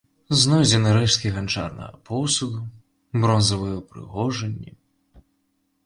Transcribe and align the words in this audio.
Знойдзены 0.43 0.93
рэшткі 0.97 1.33
ганчарнага 1.35 1.99
посуду, 2.09 2.65
бронзавыя 3.25 3.75
ўпрыгожанні. 3.81 4.71